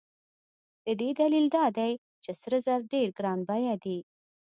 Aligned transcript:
د 0.85 0.87
دې 0.99 1.09
دلیل 1.19 1.45
دا 1.55 1.65
دی 1.77 1.91
چې 2.23 2.31
سره 2.41 2.57
زر 2.65 2.79
ډېر 2.93 3.07
ګران 3.17 3.39
بیه 3.49 3.75
دي. 3.83 3.97